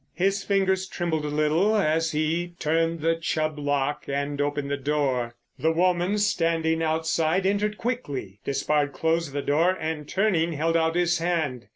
His 0.15 0.43
fingers 0.43 0.87
trembled 0.87 1.25
a 1.25 1.27
little 1.27 1.75
as 1.75 2.11
he 2.11 2.53
turned 2.57 3.01
the 3.01 3.15
Chubb 3.15 3.59
lock 3.59 4.05
and 4.07 4.41
opened 4.41 4.71
the 4.71 4.75
door. 4.75 5.35
The 5.59 5.71
woman 5.71 6.17
standing 6.17 6.81
outside 6.81 7.45
entered 7.45 7.77
quickly. 7.77 8.39
Despard 8.43 8.93
closed 8.93 9.31
the 9.31 9.43
door, 9.43 9.77
and, 9.79 10.09
turning, 10.09 10.53
held 10.53 10.75
out 10.75 10.95
his 10.95 11.19
hand. 11.19 11.67